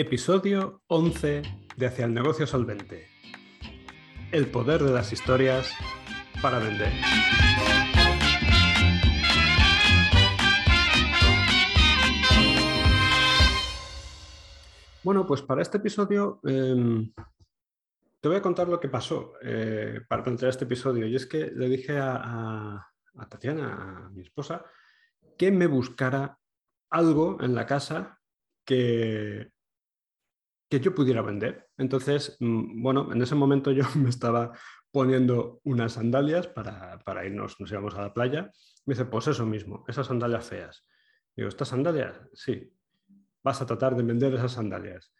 [0.00, 1.42] Episodio 11
[1.76, 3.08] de Hacia el negocio solvente.
[4.30, 5.72] El poder de las historias
[6.40, 6.92] para vender.
[15.02, 17.12] Bueno, pues para este episodio em,
[18.20, 21.08] te voy a contar lo que pasó eh, para plantear este episodio.
[21.08, 22.86] Y es que le dije a,
[23.16, 24.64] a Tatiana, a mi esposa,
[25.36, 26.38] que me buscara
[26.88, 28.20] algo en la casa
[28.64, 29.50] que,
[30.68, 31.68] que yo pudiera vender.
[31.76, 34.52] Entonces, mm, bueno, en ese momento yo me estaba
[34.90, 38.50] poniendo unas sandalias para, para, irnos, nos íbamos a la playa.
[38.86, 40.86] Me dice, pues eso mismo, esas sandalias feas.
[41.36, 42.16] Digo, ¿estas sandalias?
[42.32, 42.72] Sí.
[43.42, 45.12] Vas a tratar de vender esas sandalias.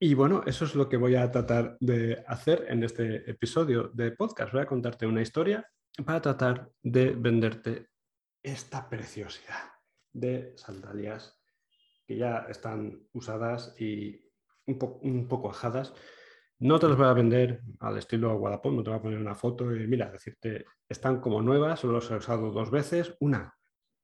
[0.00, 4.12] Y bueno, eso es lo que voy a tratar de hacer en este episodio de
[4.12, 4.52] podcast.
[4.52, 5.68] Voy a contarte una historia
[6.04, 7.88] para tratar de venderte
[8.42, 9.72] esta preciosidad
[10.12, 11.40] de sandalias
[12.06, 14.27] que ya están usadas y
[14.68, 15.94] un, poco ajadas.
[16.60, 19.34] No te las voy a vender al estilo Wallapop, no te voy a poner una
[19.34, 23.54] foto y mira, decirte, están como nuevas, solo los he usado dos veces, una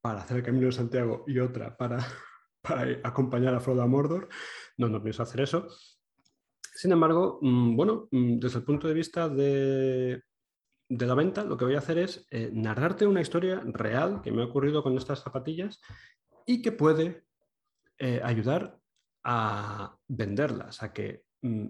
[0.01, 1.97] para hacer el Camino de Santiago y otra para,
[2.61, 4.29] para acompañar a Frodo a Mordor.
[4.77, 5.67] No, no pienso hacer eso.
[6.75, 10.21] Sin embargo, mm, bueno, mm, desde el punto de vista de,
[10.89, 14.31] de la venta, lo que voy a hacer es eh, narrarte una historia real que
[14.31, 15.81] me ha ocurrido con estas zapatillas
[16.45, 17.25] y que puede
[17.97, 18.79] eh, ayudar
[19.25, 21.65] a venderlas, a que mm,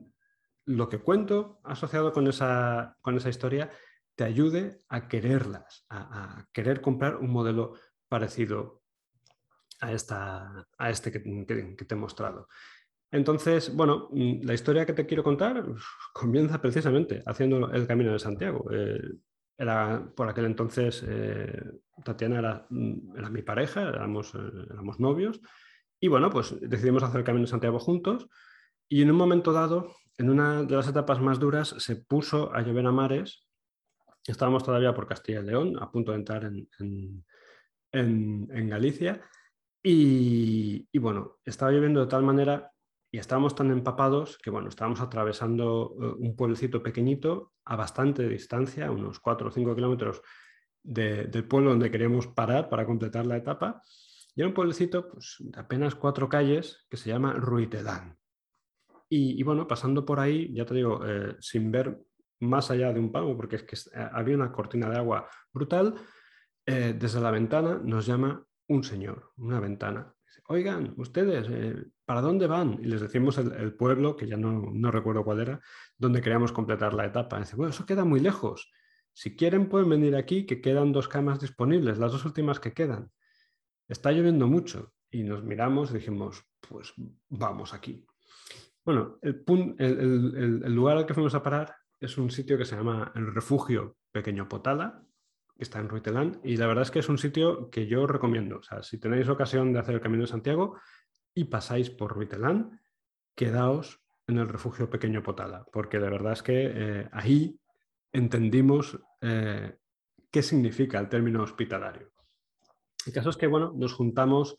[0.65, 3.69] lo que cuento asociado con esa, con esa historia
[4.15, 7.75] te ayude a quererlas, a, querer comprar un modelo
[8.09, 8.83] parecido
[9.79, 12.47] a, esta, a este que, te he mostrado.
[13.11, 15.65] Entonces, bueno, mm, la historia que te quiero contar
[16.13, 18.65] comienza precisamente haciendo el Camino de Santiago.
[18.71, 18.99] Eh,
[19.57, 21.63] era, por aquel entonces, eh,
[22.03, 25.39] Tatiana era, mm, era, mi pareja, éramos, eh, éramos novios,
[26.05, 28.29] y bueno, pues decidimos hacer el Camino de Santiago juntos
[28.87, 32.61] y en un momento dado, en una de las etapas más duras, se puso a
[32.61, 33.47] llover a mares.
[34.27, 37.25] Estábamos todavía por Castilla y León, a punto de entrar en,
[37.91, 39.19] en, Galicia.
[39.81, 42.71] Y, y, bueno, estaba lloviendo de tal manera
[43.11, 48.91] y estábamos tan empapados que bueno, estábamos atravesando eh, un pueblecito pequeñito a bastante distancia,
[48.91, 50.21] unos 4 o 5 kilómetros
[50.83, 53.81] del pueblo donde queríamos parar para completar la etapa.
[54.35, 58.17] Y era un pueblecito pues, de apenas cuatro calles que se llama Ruitelán.
[59.07, 61.97] Y, bueno, pasando por ahí, ya te digo, eh, sin ver
[62.41, 65.95] más allá de un palmo, porque es que eh, había una cortina de agua brutal,
[66.65, 70.13] eh, desde la ventana nos llama un señor, una ventana.
[70.25, 71.47] Dice, Oigan, ustedes,
[72.03, 72.79] ¿para dónde van?
[72.81, 75.61] Y les decimos el, pueblo, que ya no, no, recuerdo cuál era,
[75.97, 77.39] donde queríamos completar la etapa.
[77.39, 78.69] dice, bueno, eso queda muy lejos.
[79.13, 83.11] Si quieren pueden venir aquí, que quedan dos camas disponibles, las dos últimas que quedan
[83.87, 84.93] está lloviendo mucho.
[85.11, 86.93] Y nos miramos y dijimos, pues
[87.29, 88.05] vamos aquí.
[88.83, 93.33] Bueno, el, lugar al que fuimos a parar es un sitio que se llama el
[93.33, 95.03] Refugio Pequeño Potala,
[95.57, 98.57] que está en Ruitelán, y la verdad es que es un sitio que yo recomiendo.
[98.57, 100.77] O sea, si tenéis ocasión de hacer el Camino de Santiago
[101.33, 102.79] y pasáis por Ruitelán,
[103.35, 107.59] quedaos en el Refugio Pequeño Potala, porque de verdad es que eh, ahí
[108.11, 109.77] entendimos eh,
[110.29, 112.11] qué significa el término hospitalario.
[113.05, 114.57] El caso es que, bueno, nos juntamos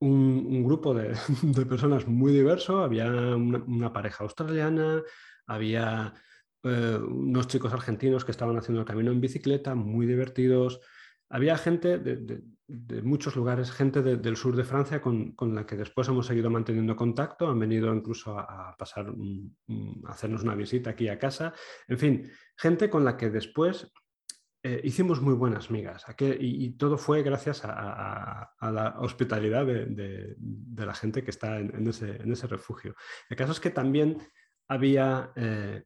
[0.00, 2.80] un, grupo de, personas muy diverso.
[2.80, 5.02] Había una, pareja australiana,
[5.46, 6.14] había
[6.62, 10.80] eh, unos chicos argentinos que estaban haciendo el camino en bicicleta, muy divertidos.
[11.28, 12.42] Había gente de,
[13.02, 17.48] muchos lugares, gente del sur de Francia con, la que después hemos seguido manteniendo contacto,
[17.48, 21.52] han venido incluso a, pasar, a hacernos una visita aquí a casa.
[21.86, 23.92] En fin, gente con la que después
[24.62, 30.36] eh, hicimos muy buenas migas y, todo fue gracias a, la hospitalidad de,
[30.76, 32.94] la gente que está en, ese, refugio.
[33.30, 34.18] El caso es que también
[34.68, 35.84] había eh,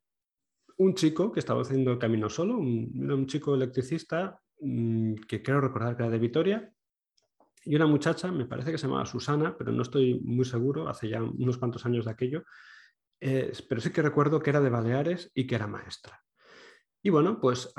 [0.78, 5.96] un chico que estaba haciendo el camino solo, un, chico electricista mm, que creo recordar
[5.96, 6.72] que era de Vitoria,
[7.64, 11.08] y una muchacha, me parece que se llamaba Susana, pero no estoy muy seguro, hace
[11.08, 12.42] ya unos cuantos años de aquello,
[13.20, 16.20] eh, pero sí que recuerdo que era de Baleares y que era maestra.
[17.02, 17.72] Y bueno, pues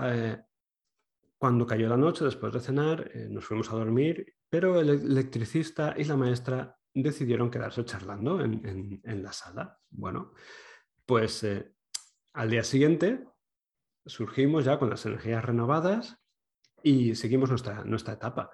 [1.46, 5.94] cuando cayó la noche, después de cenar, eh, nos fuimos a dormir, pero el electricista
[5.96, 9.78] y la maestra decidieron quedarse charlando en, la sala.
[9.92, 10.34] Bueno,
[11.06, 11.72] pues eh,
[12.34, 13.28] al día siguiente
[14.08, 16.18] surgimos ya con las energías renovadas
[16.82, 18.50] y seguimos nuestra, nuestra etapa.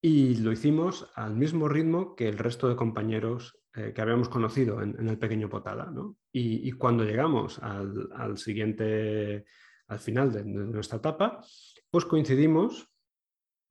[0.00, 4.80] Y lo hicimos al mismo ritmo que el resto de compañeros eh, que habíamos conocido
[4.80, 5.92] en, el pequeño Potala.
[6.30, 9.44] Y, cuando llegamos al, siguiente,
[9.88, 11.40] al final de nuestra etapa,
[11.92, 12.90] pues coincidimos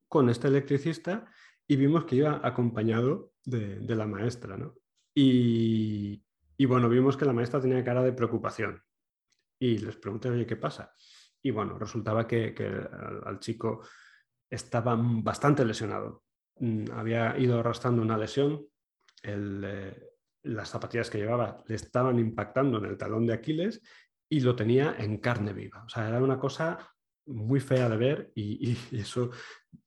[0.08, 1.26] con este electricista
[1.66, 4.56] y vimos que iba acompañado de, la maestra.
[5.12, 6.24] Y,
[6.56, 8.80] Y bueno, vimos que la maestra tenía cara de preocupación.
[9.58, 10.92] Y les pregunté, oye, ¿qué pasa?
[11.42, 12.54] Y bueno, resultaba que,
[13.24, 13.82] al, chico
[14.48, 16.22] estaba bastante lesionado.
[16.60, 18.64] Mm, había ido arrastrando una lesión.
[19.24, 20.10] Eh,
[20.44, 23.82] las zapatillas que llevaba le estaban impactando en el talón de Aquiles
[24.28, 25.82] y lo tenía en carne viva.
[25.84, 26.91] O sea, era una cosa
[27.26, 29.30] muy fea de ver y, eso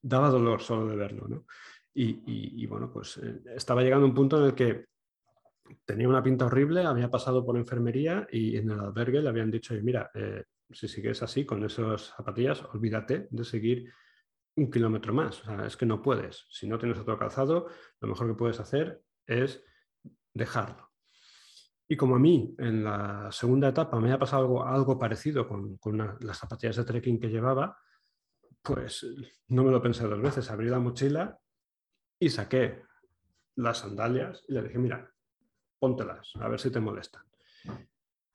[0.02, 1.28] daba dolor solo de verlo.
[1.28, 1.46] ¿no?
[1.94, 4.86] Y, bueno, pues eh, estaba llegando a un punto en el que
[5.86, 9.74] tenía una pinta horrible, había pasado por enfermería y en el albergue le habían dicho,
[9.82, 13.92] mira, eh, si sigues así con esas zapatillas, olvídate de seguir
[14.56, 15.42] un kilómetro más.
[15.42, 16.46] O sea, es que no puedes.
[16.50, 17.68] Si no tienes otro calzado,
[18.00, 19.64] lo mejor que puedes hacer es
[20.34, 20.92] dejarlo.
[21.88, 25.80] Y como a mí en la segunda etapa me ha pasado algo, algo parecido con,
[26.22, 27.78] las zapatillas de trekking que llevaba,
[28.62, 29.06] pues
[29.50, 30.50] no me lo pensé dos veces.
[30.50, 31.40] Abrí la mochila
[32.20, 32.82] y saqué
[33.56, 35.14] las sandalias y le dije, mira,
[35.80, 37.24] póntelas, a ver si te molestan.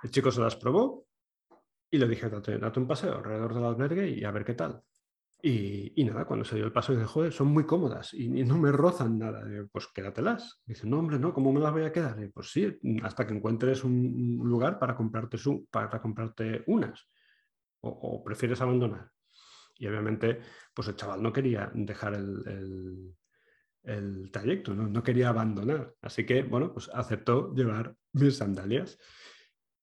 [0.03, 1.06] El chico se las probó
[1.91, 4.82] y le dije, date, un paseo alrededor del albergue y a ver qué tal.
[5.42, 8.70] Y, nada, cuando se dio el paso, dije, joder, son muy cómodas y, no me
[8.72, 9.42] rozan nada.
[9.72, 10.60] pues quédatelas.
[10.66, 12.22] Dice, no, hombre, no, ¿cómo me las voy a quedar?
[12.22, 17.08] Y, pues sí, hasta que encuentres un lugar para comprarte, su, para comprarte unas.
[17.81, 19.10] O, prefieres abandonar.
[19.76, 20.40] Y obviamente,
[20.75, 23.14] pues el chaval no quería dejar el,
[23.82, 24.86] el, trayecto, ¿no?
[24.88, 25.94] no quería abandonar.
[26.02, 28.98] Así que, bueno, pues aceptó llevar mis sandalias.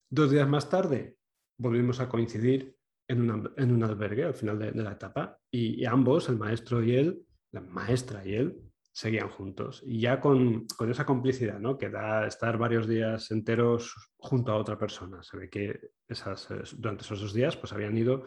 [0.10, 1.18] Dos días más tarde,
[1.57, 2.77] volvimos a coincidir
[3.07, 7.62] en, un albergue al final de, la etapa y, ambos, el maestro y él, la
[7.62, 8.62] maestra y él,
[8.92, 9.83] seguían juntos.
[9.86, 11.77] Y ya con, esa complicidad ¿no?
[11.77, 15.21] que da estar varios días enteros junto a otra persona.
[15.24, 18.25] Se ve que esas, durante esos dos días pues habían ido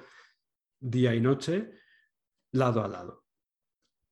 [0.78, 1.72] día y noche,
[2.52, 3.24] lado a lado.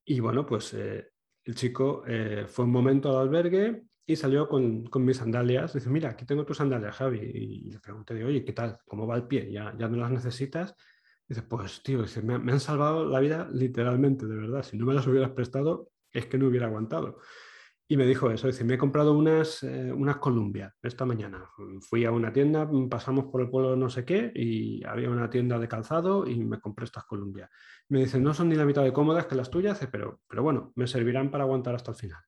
[0.04, 1.12] Y bueno, pues eh,
[1.44, 5.74] el chico eh, fue un momento al albergue y salió con, mis sandalias.
[5.74, 7.18] Dice, mira, aquí tengo tus sandalias, Javi.
[7.18, 8.78] Y, le pregunté, oye, ¿qué tal?
[8.86, 9.52] ¿Cómo va el pie?
[9.52, 10.74] ¿Ya, ya no las necesitas?
[11.28, 14.62] Dice, pues tío, me, han salvado la vida literalmente, de verdad.
[14.62, 17.18] Si no me las hubieras prestado, es que no hubiera aguantado.
[17.86, 21.44] Y me dijo eso, dice, me he comprado unas, eh, unas Columbia esta mañana.
[21.82, 25.58] Fui a una tienda, pasamos por el pueblo no sé qué y había una tienda
[25.58, 27.50] de calzado y me compré estas Columbia.
[27.90, 30.72] Me dice, no son ni la mitad de cómodas que las tuyas, pero, pero bueno,
[30.76, 32.22] me servirán para aguantar hasta el final.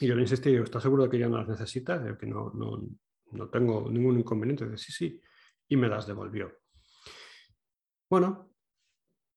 [0.00, 2.16] Y yo le insistí, digo, ¿estás seguro de que ya no las necesitas?
[2.18, 2.82] Que no, no,
[3.32, 4.64] no tengo ningún inconveniente.
[4.64, 5.20] Dice, sí, sí.
[5.68, 6.50] Y me las devolvió.
[8.08, 8.50] Bueno,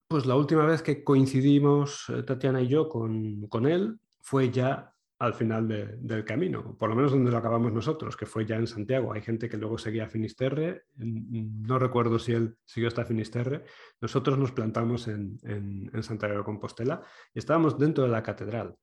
[0.08, 4.94] pues la última vez que coincidimos eh, Tatiana y yo con, con él fue ya
[5.20, 5.68] al final
[6.02, 9.14] del camino, por lo menos donde lo acabamos nosotros, que fue ya en Santiago.
[9.14, 13.64] Hay gente que luego seguía a Finisterre, no recuerdo si él siguió hasta Finisterre.
[14.02, 17.02] Nosotros nos plantamos en, en, en Santiago de Compostela
[17.34, 18.76] y estábamos dentro de la catedral.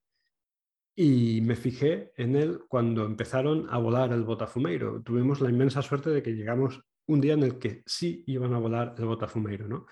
[0.94, 5.02] Y me fijé en él cuando empezaron a volar el botafumeiro.
[5.02, 8.58] Tuvimos la inmensa suerte de que llegamos un día en el que sí iban a
[8.58, 9.87] volar el botafumeiro, ¿no?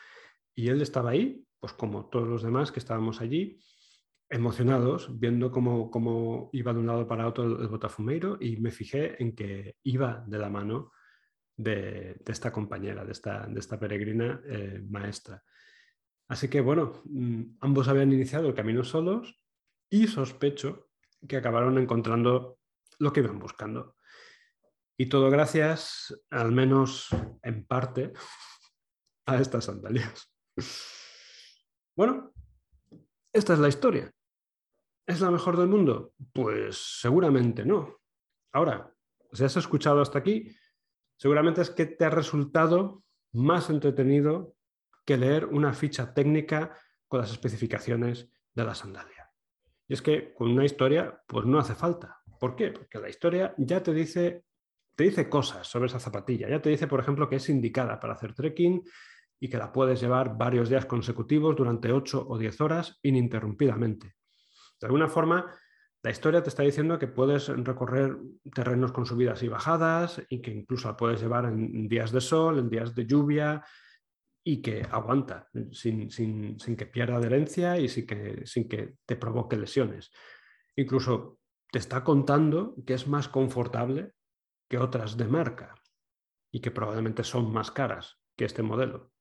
[0.55, 3.59] Y él estaba ahí, pues como todos los demás que estábamos allí,
[4.31, 9.21] emocionados, viendo cómo, cómo iba de un lado para otro el, botafumeiro y me fijé
[9.23, 10.93] en que iba de la mano
[11.56, 15.43] de, esta compañera, de esta, de esta peregrina eh, maestra.
[16.29, 19.41] Así que bueno, mm, ambos habían iniciado el camino solos
[19.91, 20.88] y sospecho
[21.26, 22.59] que acabaron encontrando
[22.99, 23.97] lo que iban buscando.
[24.97, 27.09] Y todo gracias, al menos
[27.43, 28.12] en parte,
[29.26, 30.33] a estas sandalias.
[31.97, 32.33] Bueno,
[33.33, 34.12] esta es la historia.
[35.07, 36.12] ¿Es la mejor del mundo?
[36.33, 38.00] Pues seguramente no.
[38.52, 38.93] Ahora,
[39.33, 40.54] si has escuchado hasta aquí,
[41.16, 43.02] seguramente es que te ha resultado
[43.33, 44.54] más entretenido
[45.04, 46.76] que leer una ficha técnica
[47.07, 49.18] con las especificaciones de la sandalia.
[49.88, 52.21] Y es que con una historia, pues no hace falta.
[52.38, 52.71] ¿Por qué?
[52.71, 54.45] Porque la historia ya te dice,
[54.95, 56.49] te dice cosas sobre esa zapatilla.
[56.49, 58.83] Ya te dice, por ejemplo, que es indicada para hacer trekking
[59.40, 64.14] y que la puedes llevar varios días consecutivos durante 8 o 10 horas ininterrumpidamente.
[64.80, 65.52] De alguna forma,
[66.02, 68.16] la historia te está diciendo que puedes recorrer
[68.54, 72.59] terrenos con subidas y bajadas y que incluso la puedes llevar en días de sol,
[72.59, 73.64] en días de lluvia,
[74.49, 80.11] y que aguanta sin, que pierda adherencia y sin que, sin que te provoque lesiones.
[80.75, 81.38] Incluso
[81.71, 84.14] te está contando que es más confortable
[84.67, 85.75] que otras de marca
[86.50, 89.12] y que probablemente son más caras que este modelo.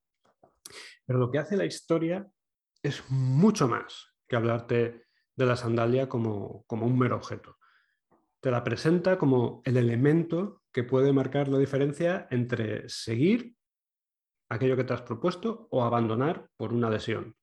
[1.06, 2.26] Pero lo que hace la historia
[2.82, 7.58] es mucho más que hablarte de la sandalia como, como un mero objeto.
[8.40, 13.57] Te la presenta como el elemento que puede marcar la diferencia entre seguir
[14.50, 17.36] aquello que te has propuesto o abandonar por una adhesión.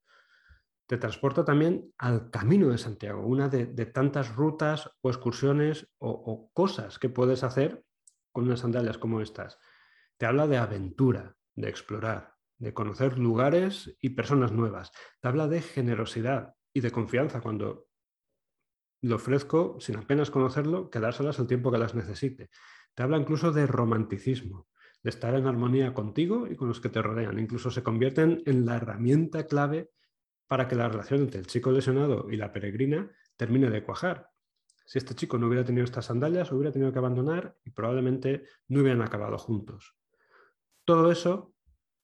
[0.87, 6.99] Te transporta también al Camino de Santiago, una de, tantas rutas o excursiones o, cosas
[6.99, 7.85] que puedes hacer
[8.33, 9.59] con unas sandalias como estas?
[10.19, 14.93] Te habla de aventura, de explorar, de conocer lugares y personas nuevas.
[15.21, 17.87] Te habla de generosidad y de confianza cuando
[19.01, 22.51] le ofrezco, sin apenas conocerlo, quedárselas el tiempo que las necesite.
[22.95, 24.69] Te habla incluso de romanticismo,
[25.05, 27.39] de estar en armonía contigo y con los que te rodean.
[27.39, 29.91] Incluso se convierten en la herramienta clave
[30.49, 34.31] para que la relación entre el chico lesionado y la peregrina termine de cuajar.
[34.87, 38.81] Si este chico no hubiera tenido estas sandalias, hubiera tenido que abandonar y probablemente no
[38.81, 39.95] hubieran acabado juntos.
[40.87, 41.55] Todo eso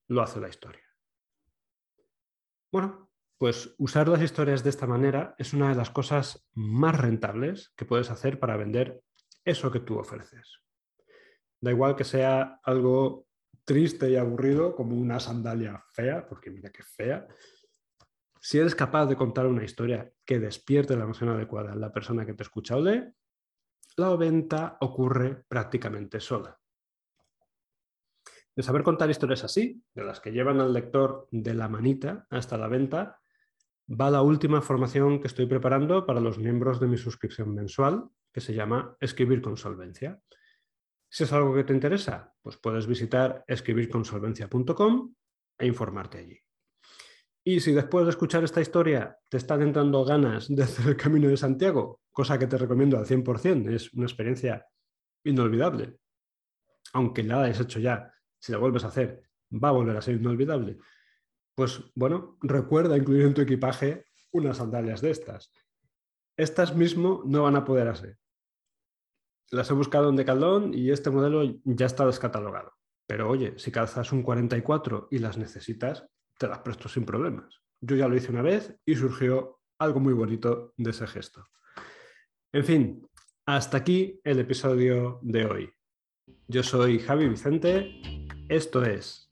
[0.08, 0.84] lo hace la historia.
[2.70, 7.72] Bueno, pues usar las historias de esta manera es una de las cosas más rentables
[7.76, 9.02] que puedes hacer para vender
[9.44, 10.60] eso que tú ofreces.
[11.60, 13.26] Da igual que sea algo
[13.64, 17.26] triste y aburrido como una sandalia fea, porque mira qué fea,
[18.40, 22.24] si eres capaz de contar una historia que despierte la emoción adecuada en la persona
[22.24, 23.04] que te escucha o lee,
[23.96, 26.58] la venta ocurre prácticamente sola.
[28.56, 32.56] De saber contar historias así, de las que llevan al lector de la manita hasta
[32.56, 33.20] la venta,
[33.88, 38.40] va la última formación que estoy preparando para los miembros de mi suscripción mensual, que
[38.40, 40.20] se llama Escribir con Solvencia.
[41.12, 45.14] Si es algo que te interesa, pues puedes visitar escribirconsolvencia.com
[45.58, 46.38] e informarte allí.
[47.42, 51.28] Y si después de escuchar esta historia te están entrando ganas de hacer el Camino
[51.28, 54.66] de Santiago, cosa que te recomiendo al 100%, es una experiencia
[55.24, 55.98] inolvidable,
[56.92, 60.14] aunque la hayas hecho ya, si la vuelves a hacer, va a volver a ser
[60.14, 60.78] inolvidable,
[61.54, 65.52] pues bueno, recuerda incluir en tu equipaje unas sandalias de estas.
[66.36, 68.16] Estas mismo no van a poder hacer.
[69.50, 72.72] Las he buscado en Decathlon y este modelo ya está descatalogado.
[73.06, 76.06] Pero oye, si calzas un 44 y las necesitas,
[76.38, 77.60] te las presto sin problemas.
[77.80, 81.44] Yo ya lo hice una vez y surgió algo muy bonito de ese gesto.
[82.52, 83.08] En fin,
[83.46, 85.72] hasta aquí el episodio de hoy.
[86.46, 87.90] Yo soy Javi Vicente,
[88.48, 89.26] esto es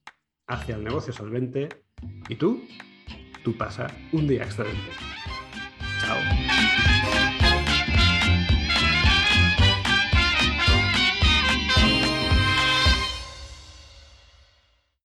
[0.49, 1.69] Hacia el negocio solvente
[2.29, 2.63] y tú,
[3.45, 5.18] tú pasa un día excelente.